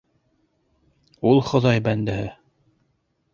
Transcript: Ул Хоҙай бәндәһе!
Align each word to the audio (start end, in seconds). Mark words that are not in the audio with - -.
Ул 1.33 1.43
Хоҙай 1.51 1.83
бәндәһе! 1.89 2.25